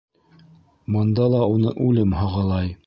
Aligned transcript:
Бында 0.95 1.29
ла 1.35 1.43
уны 1.57 1.77
үлем 1.91 2.21
һағалай. 2.23 2.77